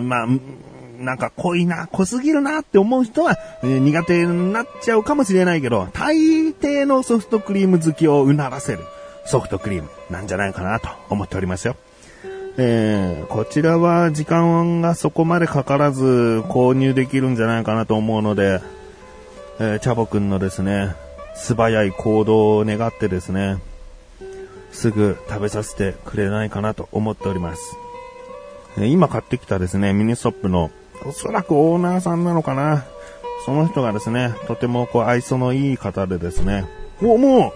[0.02, 0.28] まあ、
[0.98, 6.16] なんか濃いな、濃すぎるなって思う人は、えー苦手になっちゃうかもしれないけど、大
[6.54, 8.80] 抵のソフトクリーム好きをうならせる
[9.26, 11.76] ソフトクリームなんじゃないかなと思っておりますよ。
[12.58, 16.06] えーこちらは時間がそこまでかからず
[16.48, 18.62] 購入できるんじゃないかなと思うので、
[19.60, 20.94] えーチャボくんのですね、
[21.36, 23.58] 素早い行動を願ってですね、
[24.72, 27.76] すぐ食べさせてくれないかなと思っております。
[28.78, 30.70] え今買ってきたですね、ミニストップの、
[31.04, 32.86] おそらくオーナーさんなのかな。
[33.48, 36.66] その人がですね、とてもこう愛想のいい方でですね、
[37.02, 37.52] お、も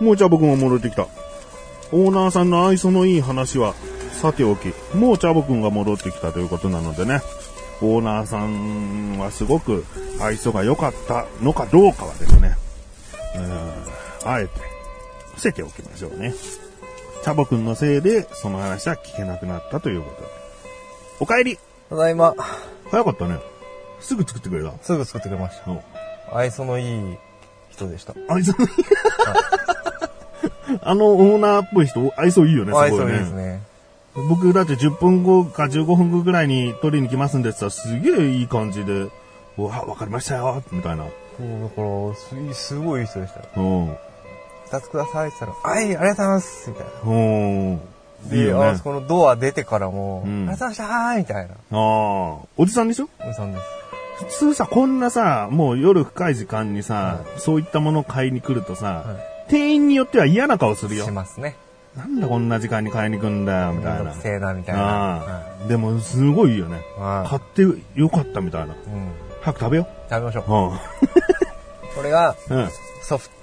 [0.00, 1.06] う、もうチャボくんが戻ってきた。
[1.92, 3.74] オーナーさんの愛想のいい話は
[4.12, 7.20] さておき、もうチャボくんが戻ってきたということなのでね、
[7.82, 9.84] オーナーさんはすごく
[10.20, 12.56] 愛想が良かったのかどうかはですね、
[13.34, 14.50] えーあえて
[15.28, 16.34] 伏せておきましょうね。
[17.22, 20.28] チャボくんのせいでその話は聞けなくなったということで。
[21.20, 21.58] お帰り
[21.88, 22.34] ただいま、
[22.90, 23.38] 早かったね。
[24.00, 24.72] すぐ作ってくれた。
[24.82, 25.70] すぐ作ってくれました。
[25.70, 25.80] うん
[26.32, 27.16] 愛想のいい
[27.70, 28.14] 人でした。
[28.28, 28.70] 愛想のいい。
[30.82, 32.90] あのオーナーっぽい人、愛想いいよね、すごいね。
[32.90, 33.62] 愛想いいですね。
[34.28, 39.08] 僕だって10分後か15分後ぐらいに取りに来ますんでさ、すげえいい感じで、
[39.58, 41.04] うわ、わかりましたよ、みたいな。
[41.38, 43.46] そう、だから、すすごいいい人でしたよ。
[43.56, 43.96] うん。
[44.66, 46.92] 二つくださいって言ったら、はい、ありがとうございますみたいな。
[47.04, 47.74] おー。
[47.74, 47.78] い
[48.28, 48.66] いで、よね。
[48.70, 51.54] あそこのドア出てからも、うんありがとうございましたみたいな。
[51.54, 51.76] ああ。
[52.56, 53.08] おじさんでしょ？
[53.20, 53.64] おじさんです。
[54.24, 59.16] 普通さ、こんなさ、もう夜深い時間にさ、そういったものを買いに来るとさ、は
[59.48, 61.10] 店員によっては嫌な顔するよし。
[61.10, 61.54] ますね。
[61.96, 64.12] なんだこんな時間に買いに来るんだよ、みたいな。
[64.14, 64.80] せえな、みたいな。
[64.82, 65.68] あはあ。
[65.68, 66.82] でも、すごいよね。
[66.98, 67.62] いはい買って
[67.98, 68.74] よかったみたいな。
[68.74, 69.12] うん。
[69.40, 70.44] 早く食べよ食べましょう。
[70.44, 70.46] う。
[71.96, 72.68] これが、うん。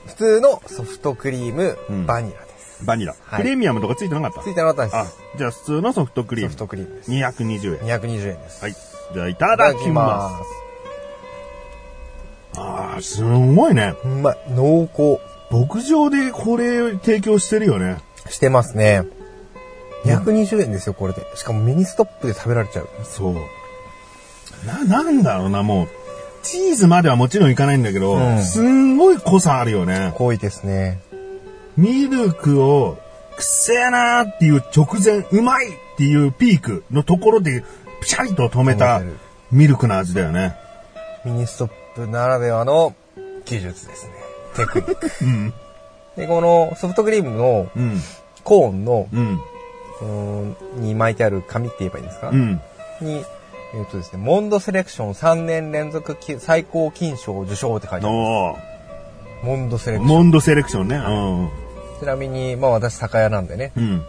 [0.06, 2.86] 普通のソフトクリーム、うんバニラです。
[2.86, 3.16] バニラ。
[3.24, 4.42] はいプレミアムとかついてなかった？
[4.44, 6.52] ついてなかったあです。、じゃあ普通のソフトクリーム。
[6.52, 7.12] ソフトクリームです。
[7.12, 8.00] 220円。
[8.00, 8.62] 220円です。
[8.62, 8.74] はい。
[9.14, 10.30] じゃあいただきま
[12.54, 12.60] す。
[12.60, 13.96] ああ、すごいね。
[14.02, 14.08] す。
[14.08, 14.38] うまい。
[14.50, 15.20] 濃厚。
[15.50, 17.98] 牧場でこれ提供してるよね。
[18.30, 19.04] してますね。
[20.06, 21.26] 220円ですよ、これで。
[21.36, 22.90] しかもミニストップで食べられちゃう。
[23.04, 23.36] そう。
[24.66, 25.88] な、なんだろうな、もう。
[26.44, 30.14] チーズまではもちろんいかないんだけど、うんすんごい濃さあるよね。
[30.16, 31.00] 濃いですね。
[31.78, 32.98] ミルクを、
[33.36, 37.64] くせえなーっていう直前、うまいっていうピークのところで、
[38.02, 39.18] ピシャリと止めた止めてる
[39.52, 40.56] ミルクの味だよね。
[41.24, 42.94] ミニストップならではの
[43.46, 44.12] 技術ですね。
[44.56, 45.10] テクニック。
[45.24, 45.54] うん。
[46.16, 48.00] で、このソフトクリームのうん。
[48.44, 50.56] コーンの、うん。
[50.82, 52.62] に巻いてある紙って言えばいいんですか、うん。
[53.02, 53.24] に、
[53.74, 58.16] えっ、とですね、モンドセレクション3年連続き最高金賞受賞って書いてある。
[58.16, 58.74] おー
[59.44, 60.18] モンドセレクション。
[60.18, 60.96] モンドセレクションね。
[60.98, 61.50] うん。
[62.00, 64.04] ちなみに、まあ私酒屋なんでね、うん。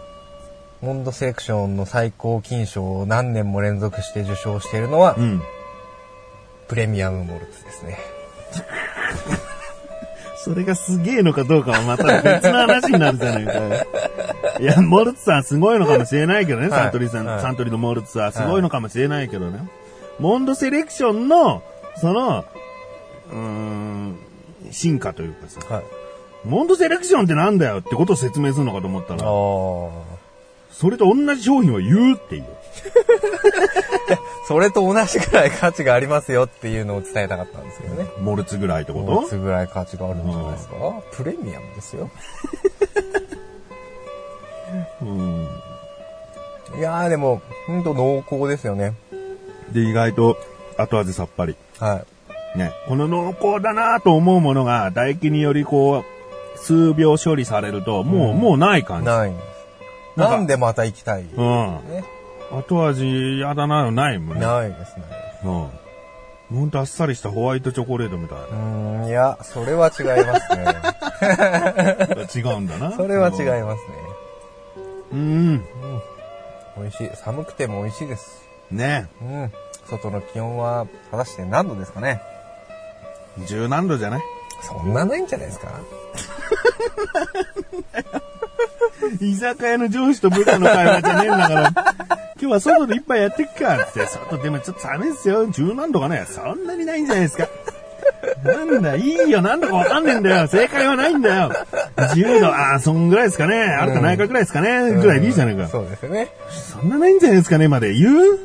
[0.83, 5.43] モンドセレクションの最高金賞を何年も連続して受賞しているのは、うん。
[6.69, 7.99] プレミアムモルツですね。
[10.45, 13.53] それがすげえのかどうかはまた別の話になるじゃないか。
[14.61, 19.67] いや、モルツさんすごいのかもしれないけどね、はいサントリーさん、はいサントリーのモルツはすごいのかもしれないけどね。
[20.19, 21.63] モンドセレクションの、
[21.97, 22.45] その、
[23.31, 24.19] うーん、
[24.71, 25.85] 進化というかさ、はい。
[26.45, 29.27] モンドセレクションってなんだよってことを説明するのかと思ったあら、あ。
[30.71, 32.45] それと同じ商品を言うっていう。
[34.49, 38.07] それと同じくらい価値がありますよっていうのを伝えたかったんですけどね。
[38.21, 40.75] モルツぐらいってこもうとつぐらい価値があるんじゃないですか？
[41.13, 42.11] プレミアムですよ。
[45.03, 45.49] うん。
[46.79, 48.95] いやーでも、ほんと濃厚ですよね。
[49.73, 50.37] で、意外と
[50.77, 51.57] 後味さっぱり。
[51.79, 52.03] は
[52.57, 52.59] い。
[52.59, 56.05] ね、この濃厚だなと思うものが唾液によりこ
[56.57, 59.07] う、数秒処理されると、もう、うんもうない感じ。
[59.07, 60.19] ないんです。
[60.21, 61.31] なんでまた行きたい、ね。
[61.37, 61.81] うん。
[62.51, 64.47] 後味嫌だなのないもんね。
[64.47, 65.05] ないですね。
[65.45, 65.71] うん。
[66.59, 70.65] ほんとあっさりしたホワイトチョコレートみたいうーん、いや、それは違いますね。
[70.65, 70.73] な。
[72.51, 72.93] 違うんだな。
[72.93, 73.45] それは違いい。
[73.63, 73.89] ますね。
[75.13, 75.65] うん。
[76.77, 77.11] 美味しい。
[77.17, 78.43] 寒くても美味しいです。
[78.71, 79.53] ねうん。
[79.89, 82.21] 外の気温は、果たして何度ですかね
[83.47, 84.23] 十何度じゃない？
[84.63, 85.69] そんなないんじゃないですか？
[89.21, 91.73] 居酒屋の上司と部下の会話じゃねえんだから、
[92.45, 95.47] 今日は外で一杯やってっかって、外でもちょっと寒いですよ。
[95.47, 96.27] 十何度かね。
[96.29, 97.49] そんなにないんじゃないですか。
[98.45, 100.47] なんだ、いいよ、何度かわかんねえんだよ。
[100.47, 101.53] 正解はないんだよ。
[101.97, 103.63] 10度、ああ、そんぐらいですかね。
[103.63, 104.93] あるかないかぐらいですかね。
[104.93, 105.69] ぐらいでいいじゃないか。
[105.69, 106.29] そうですよね。
[106.51, 108.39] そんなないんじゃないですかね、まで言う？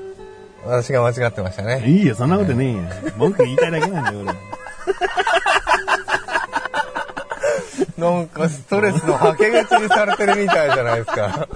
[0.64, 1.84] 私が間違ってましたね。
[1.86, 2.80] いいよ、そんなことねえよ。
[3.18, 4.34] 文句言いたいだけなんだよ、俺。
[7.98, 11.50] なんかストレスのはけ口にされてるみたいじゃないですか。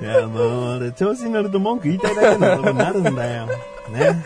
[0.00, 3.46] いや、もう、俺、調子に乗ると文句言いたいだけのことになるんだよ。
[3.46, 4.22] ね。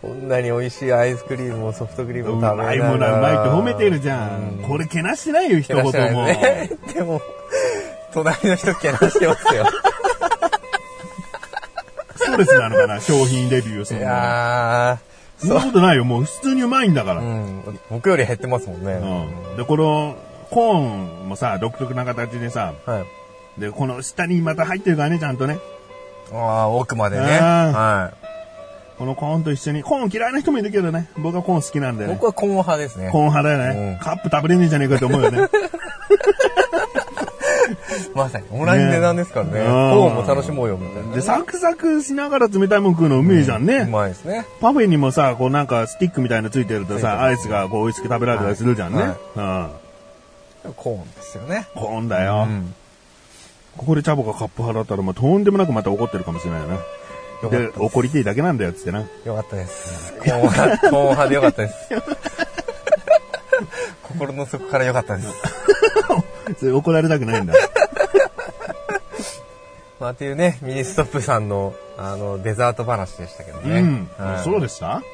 [0.00, 4.64] こんなに美味しいアイスクリームをソフトクリーム食べながらまいものはうまいって褒めてるじゃん。
[4.66, 6.24] これけなしてないよ、一言も。
[6.24, 6.70] ね。
[6.94, 7.20] でも、
[8.12, 9.66] 隣の人けなしてますよ。
[12.16, 14.10] ストレスなのかな、商品レビューすいるの。
[14.10, 17.20] やー、そんなことないよ、もう普通にうまいんだから。
[17.20, 17.62] うん。
[17.90, 18.92] 僕より減ってますもんね。
[18.94, 19.56] うん。
[19.56, 20.16] で、この、
[20.50, 20.78] コー
[21.24, 23.04] ンもさ、独特な形でさ、はい。
[23.60, 25.58] で、この下にまた入ってるからね、ちゃんとね。
[26.32, 27.22] ああ、奥までね。
[27.22, 28.12] うんは
[28.98, 32.06] このコーンと一緒に、コーン嫌いな人もいるけどね、僕はコーン好きなんでい。
[32.06, 32.12] ね。
[32.12, 33.08] 僕はコーン派ですね。
[33.10, 33.92] コーン派だよね。
[33.92, 35.48] うんカップ食べれねえじゃねえかと思うよね。
[38.14, 38.44] まさに。
[38.50, 39.52] 同じ値段ですからね。
[39.52, 41.14] ねコーンも楽しもうよ、みたいな。
[41.14, 43.86] で、サクサクしながら冷たいもん食うのうめえじゃんね。
[43.88, 44.44] うまいですね。
[44.60, 48.98] パフェにもさ、こうなんかスティックみたいなのついてるとさ、るアイスがこう美味しく食べられたりするじゃんね。
[49.02, 50.74] はいうん。
[50.74, 51.66] コーンですよね。
[51.74, 52.46] コーンだよ。
[52.48, 52.74] うん。
[53.76, 56.78] ここでチャボがカップ派だったら、もうとんでもなくまた怒ってるかもしれないよね。
[57.50, 59.00] で怒りていだけなんだよ、つってな。
[59.24, 60.12] よかったです。
[60.18, 61.74] コーン派、コーン派でよかったです。
[64.02, 65.22] 心の底からよかったで
[66.58, 66.70] す。
[66.70, 67.54] 怒られたくないんだ。
[69.98, 73.80] まあ、っていうね、ミニストップさんの、あの、デザート話でしたけどね。
[73.80, 74.10] うん。
[74.18, 75.02] はいそうでした？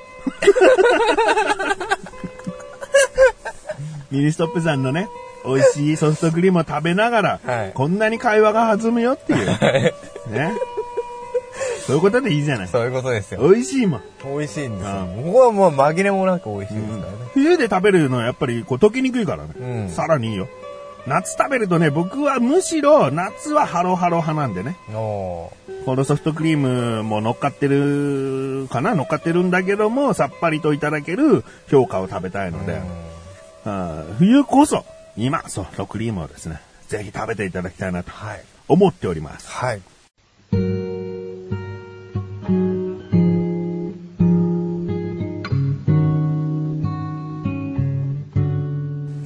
[4.11, 5.09] ミニストップさんのね、
[5.47, 9.47] 美味しいソフトクリームを食べながら、はいこんなに会話が弾むよっていう。
[10.31, 10.53] ね。
[11.87, 12.69] そういうことでいいじゃない。
[12.69, 13.41] そういうことですよ。
[13.49, 14.01] 美味しいもん。
[14.25, 15.25] 美味しいんですよう。
[15.27, 17.19] ここはもう紛れもなく美味しいですからね。
[17.33, 19.51] 冬で食べるのはやっぱりこう溶けにくいからね。
[19.61, 20.49] うんさらにいいよ。
[21.07, 24.77] 夏食べるとね、僕はむしろ夏はハロハロ派なんでね。
[24.93, 25.53] お
[25.85, 28.97] このソフトクリームも乗っかってるかな？
[28.97, 32.81] 乗っかってるんだけども、さっぱりといただける評価を食べたいので、
[34.19, 34.85] 冬こそ、
[35.17, 38.45] 今、ソフトクリームをですね、ぜひ食べていただきたいなとはい。
[38.69, 39.49] 思っております。
[39.49, 39.81] はい。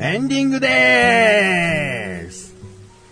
[0.03, 2.55] エンディングでーす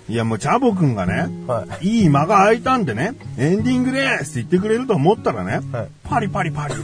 [0.09, 1.87] いや、もうチャボくんがね、はい。
[2.01, 6.75] いい間が空いたんでね、エンディングでーすって言ってくれると思ったらね、はいパリパリパリ。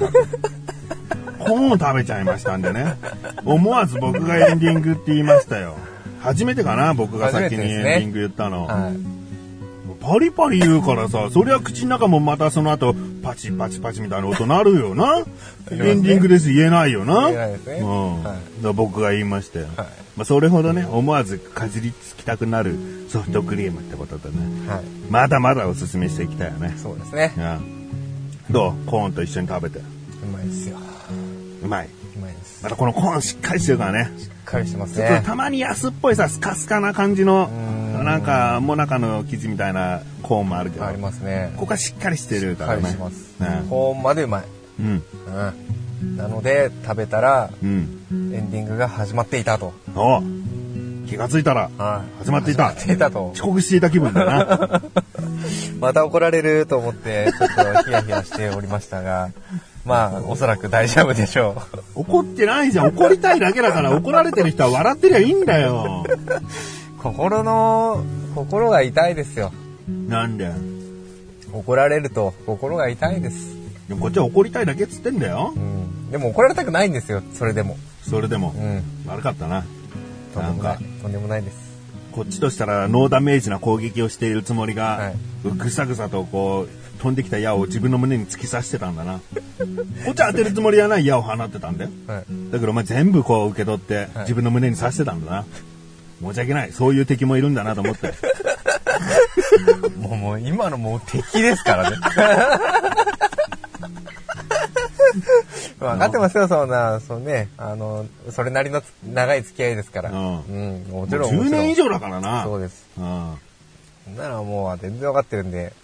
[1.44, 2.96] コーンを食べちゃいましたんでね。
[3.44, 5.76] 思わず僕がエンディングって言いましたよ。
[6.20, 8.66] 初めてかな僕が先にエンディング言ったの。
[8.66, 8.96] はい。
[10.00, 15.24] パリパリ言うからさ、そりゃ口の中もまたその後、パチパチパチみたいな音鳴るよな。
[15.70, 17.30] エンディングです言えないよな。
[17.30, 18.22] ねうん。
[18.22, 19.66] はい僕が言いましたよ。
[19.76, 22.76] はいまあそれほどね、思わずかじりつきたくなる
[23.08, 24.36] ソフトクリームってことでね。
[24.68, 24.84] はい。
[25.10, 26.74] まだまだおすすめしていきたいよね。
[26.76, 27.32] そうですね。
[27.36, 28.52] うん。
[28.52, 28.86] どう？
[28.86, 29.78] コーンと一緒に食べて。
[29.78, 29.82] う
[30.32, 30.76] まいですよ。
[31.64, 31.88] うまい。
[32.16, 32.62] うまいです。
[32.62, 34.12] またこのコーンしっかりしてるからね。
[34.18, 35.22] しっかりしてますね。
[35.24, 40.86] たまに安っぽいさ、スカスカな感じのう、んなんか、もなかの生地みたいなコーンもあるけど。
[40.86, 41.52] ありますね。
[41.56, 42.82] ここはしっかりしてるしっからね。
[42.82, 43.40] かりしてます。
[43.40, 44.44] ねほんまでうまい。
[44.80, 45.02] うん。
[46.02, 46.16] うん。
[46.16, 48.02] なので、食べたら、うん。
[48.12, 49.72] エンディングが始まっていたと。
[49.96, 50.22] お
[51.08, 52.24] 気がついたら、はい。
[52.24, 53.30] 始まっていた始まっていたと。
[53.30, 54.82] 遅刻していた気分だな。
[55.80, 59.30] また怒られると思って、ちょっとヒヤヒヤしておりましたが、
[59.84, 61.62] まあ、おそらく大丈夫でしょ
[61.94, 62.88] 怒ってないじゃん。
[62.88, 66.04] 怒りたいだけだから、怒られてる人は笑ってりゃいいんだよ。
[66.08, 67.02] う。
[67.02, 68.02] 心の、
[68.34, 69.52] 心が痛いですよ。
[70.08, 70.50] なんで？
[71.52, 73.54] 怒られると心が痛いです。
[73.88, 75.58] でもこっちは怒りたいだけっつってんだよう。
[75.58, 76.10] ん。
[76.10, 77.76] でも怒られたくないんですよ、それでも。
[78.02, 78.60] それでもう。
[78.60, 78.82] ん。
[79.06, 79.64] 悪かったな。
[80.32, 80.78] とんでもない。
[81.02, 81.56] とんでもないです。
[82.12, 86.68] こっちとしたらノーダメージな攻撃をしているつもりが、はいぐさぐさとこう、
[87.04, 89.20] 飛んできた矢を自分の胸に突き刺してたんだな。
[90.06, 91.90] こっちは当てるつもりはない矢を放ってたんだよ。
[92.06, 92.24] はい。
[92.50, 95.44] だけどお前全部こう受け取って、はい自分の胸に刺してたんだな。
[96.22, 96.72] 申し訳ない。
[96.72, 98.14] そういう敵もいるんだなと思って。
[100.00, 101.96] もう、もう、今のもう敵ですからね。
[105.78, 110.10] 分かってますよ、そんな、そうね、あの、それなりのつ長い付き合いですから。
[110.10, 110.52] うんう
[110.88, 111.30] ん、もちろん。
[111.30, 111.84] 10年以上。
[111.84, 112.44] 上だからな。
[112.44, 112.86] そうです。
[112.96, 113.04] うん。
[114.16, 115.74] なのはもう全然分かってるんで。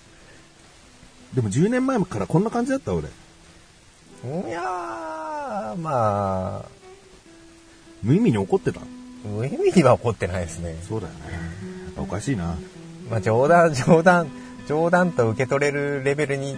[1.34, 3.08] でも10年前からこんな感じだった俺。
[3.08, 6.68] いやー、まあ、
[8.02, 8.80] 無意味に怒ってた？
[9.24, 10.76] 無意味には怒ってないですね。
[10.88, 11.20] そうだよね。
[11.96, 12.56] おかしいな。
[13.10, 14.28] まあ冗談、冗談、
[14.66, 16.56] 冗談と受け取れるレベルに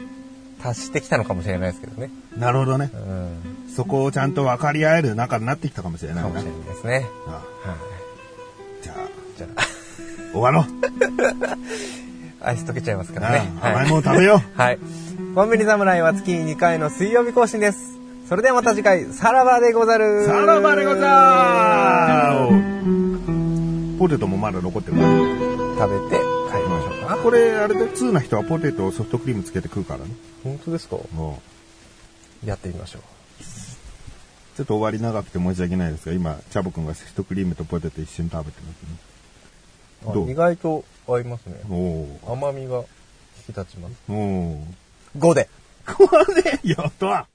[0.62, 2.10] 達してきたのかもしれないですけどね。
[2.36, 2.96] なるほどねう。
[2.96, 3.68] ん。
[3.74, 6.30] そこをちゃんと分かり合える仲になってきたかもしれないな。
[6.30, 7.06] かもしれないですね。
[7.26, 8.82] あはい。
[8.84, 8.96] じゃあ、
[9.38, 9.62] じゃあ、
[10.32, 10.64] 終わろう。
[12.44, 13.52] アイス溶けちゃいますからね。
[13.60, 14.40] ああ甘いもの食べよう。
[14.60, 14.78] はい。
[15.34, 17.78] コンビニ侍は月に2回の水曜日更新です。
[18.28, 20.24] それではまた次回、さらばでござる。
[20.26, 25.08] さらばでござーポテトもまだ残ってるから。
[25.08, 27.16] 食べて帰りましょうか。
[27.22, 30.06] これ、あれで、通な人はポテトをソフトクリームつけて食うからね。
[30.44, 30.96] 本当ですか？
[31.14, 31.40] も
[32.44, 33.02] やってみましょう。
[33.02, 33.44] う
[34.56, 38.72] ちょっと終わり長くて申し訳ないですが、今、チャボくんがソフトクリームとポテト一緒に食べてま
[40.10, 40.28] すどう？
[40.28, 41.54] あ意外と合いますね。
[42.26, 43.94] 甘みが引き立ちます。
[44.08, 44.64] おお
[45.18, 45.48] 5で。
[45.86, 47.26] これ、 やった